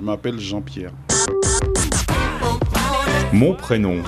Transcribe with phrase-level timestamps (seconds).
[0.00, 0.92] m'appelle Jean-Pierre.
[3.32, 4.02] Mon prénom,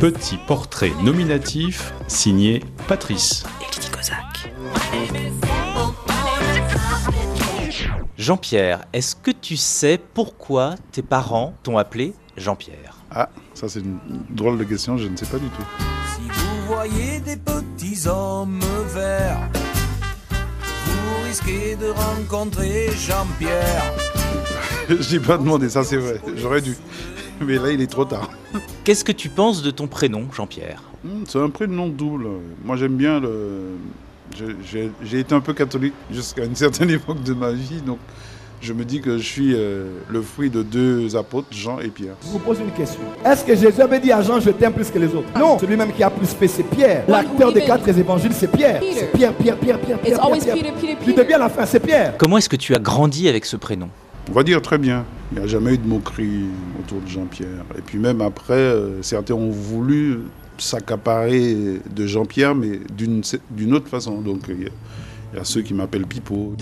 [0.00, 3.44] petit portrait nominatif signé Patrice.
[8.16, 12.96] Jean-Pierre, est-ce que tu sais pourquoi tes parents t'ont appelé Jean-Pierre?
[13.10, 13.98] Ah, ça c'est une
[14.30, 15.64] drôle de question, je ne sais pas du tout.
[16.14, 18.60] Si vous voyez des petits hommes
[18.94, 19.40] verts,
[20.86, 24.11] vous risquez de rencontrer Jean-Pierre.
[25.00, 26.76] J'ai pas demandé, ça c'est vrai, j'aurais dû.
[27.40, 28.28] Mais là il est trop tard.
[28.84, 32.26] Qu'est-ce que tu penses de ton prénom, Jean-Pierre Hmm, C'est un prénom double.
[32.64, 33.76] Moi j'aime bien le.
[34.38, 37.98] je- J'ai été un peu catholique jusqu'à une certaine époque de ma vie, donc
[38.60, 42.14] je me dis que je suis euh, le fruit de deux apôtres, Jean et Pierre.
[42.24, 43.00] Je vous pose une question.
[43.24, 45.26] Est-ce que Jésus avait dit à Jean, je t'aime plus que les autres?
[45.36, 47.02] Non, celui-même qui a plus fait, c'est Pierre.
[47.08, 48.78] L'acteur des quatre évangiles, c'est Pierre.
[48.78, 48.94] Peter.
[49.00, 50.64] C'est Pierre, Pierre, Pierre, Pierre, Pierre, Pierre, Peter, Pierre.
[50.76, 51.24] Peter, Peter.
[51.24, 52.16] bien la fin, c'est Pierre.
[52.16, 53.88] Comment est-ce que tu as grandi avec ce prénom?
[54.30, 55.04] On va dire très bien.
[55.32, 56.44] Il n'y a jamais eu de moquerie
[56.78, 57.64] autour de Jean-Pierre.
[57.76, 60.20] Et puis même après, euh, certains ont voulu
[60.58, 64.20] s'accaparer de Jean-Pierre, mais d'une d'une autre façon.
[64.20, 64.70] Donc il y, a-
[65.32, 66.54] il y a ceux qui m'appellent Pipo.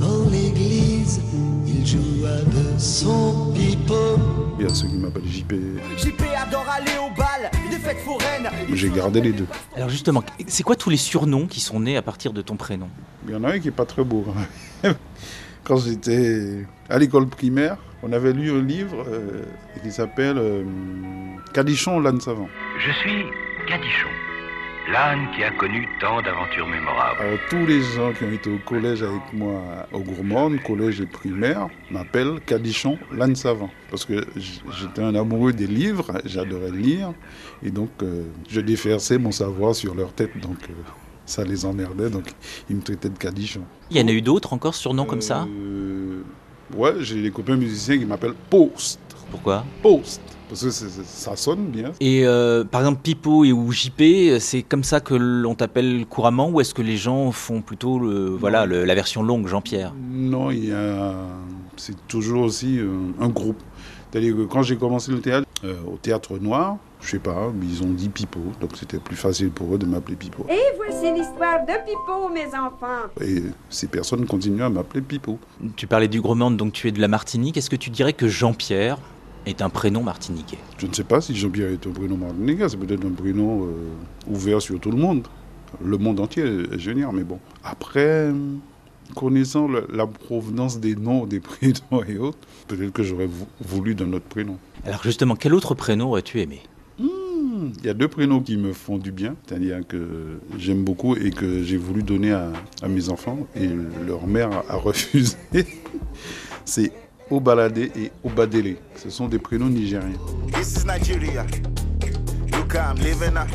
[0.00, 1.20] Dans l'église,
[1.66, 4.18] il joua de son pipeau.
[4.58, 5.52] Il y a ceux qui m'appellent JP.
[5.96, 8.50] JP adore aller au bal, des fêtes foraines.
[8.74, 9.46] J'ai gardé les deux.
[9.76, 12.88] Alors justement, c'est quoi tous les surnoms qui sont nés à partir de ton prénom?
[13.26, 14.24] Il y en a un qui est pas très beau.
[15.68, 19.42] Quand j'étais à l'école primaire, on avait lu un livre euh,
[19.82, 20.64] qui s'appelle euh,
[21.52, 22.48] Cadichon, l'âne savant.
[22.78, 23.24] Je suis
[23.68, 24.08] Cadichon,
[24.90, 27.20] l'âne qui a connu tant d'aventures mémorables.
[27.20, 29.60] Alors tous les gens qui ont été au collège avec moi
[29.92, 33.70] au Gourmand, collège et primaire, m'appellent Cadichon, l'âne savant.
[33.90, 34.24] Parce que
[34.80, 37.12] j'étais un amoureux des livres, j'adorais lire,
[37.62, 40.72] et donc euh, je déversais mon savoir sur leur tête, donc euh,
[41.28, 42.32] ça les emmerdait, donc
[42.70, 43.60] ils me traitaient de Cadichon.
[43.90, 46.22] Il y en a eu d'autres encore surnoms comme ça Euh,
[46.76, 49.00] Ouais, j'ai des copains musiciens qui m'appellent Post.
[49.30, 50.20] Pourquoi Post.
[50.50, 51.92] Parce que ça sonne bien.
[52.00, 56.48] Et euh, par exemple, Pipo et ou JP, c'est comme ça que l'on t'appelle couramment
[56.50, 59.94] ou est-ce que les gens font plutôt le, voilà, le- la version longue, Jean-Pierre?
[60.10, 61.14] Non, il y a.
[61.76, 62.88] C'est toujours aussi euh,
[63.20, 63.60] un groupe.
[64.10, 67.82] C'est-à-dire que quand j'ai commencé le théâtre, euh, au théâtre noir, je sais pas, ils
[67.82, 70.44] ont dit Pipo, donc c'était plus facile pour eux de m'appeler Pipo.
[70.50, 73.08] Et voici l'histoire de Pipo, mes enfants.
[73.20, 75.38] Et ces personnes continuent à m'appeler Pipo.
[75.76, 77.56] Tu parlais du Gromande, donc tu es de la Martinique.
[77.56, 78.98] Est-ce que tu dirais que Jean-Pierre
[79.46, 80.58] est un prénom martiniquais?
[80.78, 83.72] Je ne sais pas si Jean-Pierre est un prénom martiniquais, c'est peut-être un prénom euh,
[84.26, 85.26] ouvert sur tout le monde.
[85.84, 87.38] Le monde entier est génial, mais bon.
[87.62, 88.30] Après,
[89.14, 93.94] connaissant le- la provenance des noms, des prénoms et autres, peut-être que j'aurais vou- voulu
[93.94, 94.58] d'un autre prénom.
[94.84, 96.60] Alors justement, quel autre prénom aurais-tu aimé?
[97.80, 101.30] Il y a deux prénoms qui me font du bien, c'est-à-dire que j'aime beaucoup et
[101.30, 102.52] que j'ai voulu donner à,
[102.82, 103.68] à mes enfants et
[104.06, 105.36] leur mère a refusé.
[106.64, 106.92] C'est
[107.30, 108.76] Obalade et Obadele.
[108.96, 110.18] Ce sont des prénoms nigériens.
[110.52, 111.46] This is Nigeria.
[112.52, 113.48] You come living up.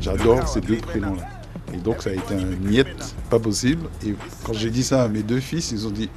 [0.00, 1.26] J'adore ces deux prénoms-là.
[1.72, 3.86] Et donc ça a été un miette, pas possible.
[4.06, 4.14] Et
[4.44, 6.08] quand j'ai dit ça à mes deux fils, ils ont dit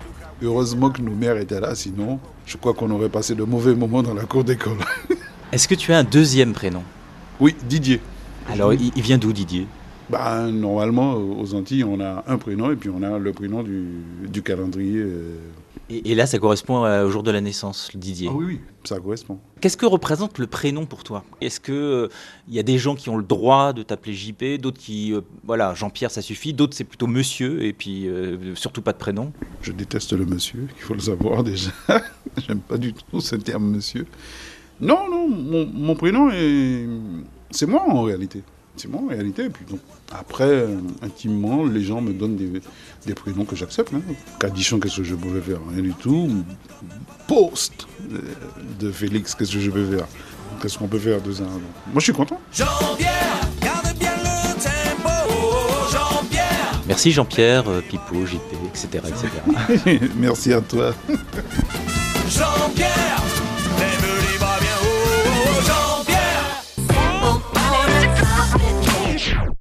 [0.41, 4.03] heureusement que nos mères étaient là, sinon je crois qu'on aurait passé de mauvais moments
[4.03, 4.77] dans la cour d'école.
[5.51, 6.83] Est-ce que tu as un deuxième prénom?
[7.39, 8.01] Oui, Didier.
[8.49, 9.67] Alors, il, il vient d'où Didier?
[10.09, 13.87] Bah, normalement, aux Antilles, on a un prénom et puis on a le prénom du,
[14.29, 14.99] du calendrier.
[15.01, 15.35] euh.
[15.89, 18.29] et, et là, ça correspond au jour de la naissance, Didier?
[18.31, 19.37] Ah oui, oui, ça correspond.
[19.59, 21.25] Qu'est-ce que représente le prénom pour toi?
[21.41, 22.07] Est-ce que euh,
[22.47, 25.73] y a des gens qui ont le droit de t'appeler JP, d'autres qui, euh, voilà,
[25.73, 29.33] Jean-Pierre, ça suffit, d'autres c'est plutôt Monsieur et puis euh, surtout pas de prénom?
[29.61, 31.71] Je déteste le monsieur, il faut le savoir déjà.
[32.47, 34.05] J'aime pas du tout ce terme monsieur.
[34.79, 36.85] Non, non, mon, mon prénom est.
[37.51, 38.43] C'est moi en réalité.
[38.75, 39.45] C'est moi en réalité.
[39.45, 39.79] Et puis donc,
[40.11, 42.61] après, euh, intimement, les gens me donnent des,
[43.05, 43.93] des prénoms que j'accepte.
[43.93, 44.01] Hein.
[44.39, 45.59] Cadichon, qu'est-ce que je pouvais faire?
[45.69, 46.29] Rien du tout.
[47.27, 48.19] Post euh,
[48.79, 50.07] de Félix, qu'est-ce que je peux faire?
[50.61, 51.43] Qu'est-ce qu'on peut faire de ça?
[51.43, 52.39] Moi, je suis content.
[52.53, 55.09] Jean-Pierre, garde bien le tempo.
[55.91, 59.03] Jean-Pierre, Merci Jean-Pierre, euh, Pipo, JP, etc.
[59.07, 60.09] etc.
[60.17, 60.93] Merci à toi.
[62.29, 63.23] Jean-Pierre,